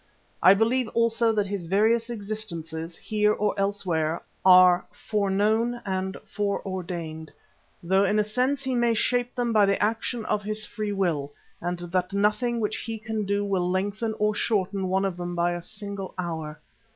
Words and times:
I 0.41 0.55
believe 0.55 0.87
also 0.95 1.31
that 1.33 1.45
his 1.45 1.67
various 1.67 2.09
existences, 2.09 2.97
here 2.97 3.31
or 3.33 3.53
elsewhere, 3.55 4.23
are 4.43 4.83
fore 4.91 5.29
known 5.29 5.79
and 5.85 6.17
fore 6.25 6.59
ordained, 6.65 7.31
although 7.83 8.05
in 8.05 8.17
a 8.17 8.23
sense 8.23 8.63
he 8.63 8.73
may 8.73 8.95
shape 8.95 9.35
them 9.35 9.53
by 9.53 9.67
the 9.67 9.79
action 9.79 10.25
of 10.25 10.41
his 10.41 10.65
free 10.65 10.91
will, 10.91 11.31
and 11.61 11.77
that 11.77 12.13
nothing 12.13 12.59
which 12.59 12.77
he 12.77 12.97
can 12.97 13.25
do 13.27 13.45
will 13.45 13.69
lengthen 13.69 14.15
or 14.17 14.33
shorten 14.33 14.89
one 14.89 15.05
of 15.05 15.17
them 15.17 15.35
by 15.35 15.51
a 15.51 15.61
single 15.61 16.15
hour. 16.17 16.59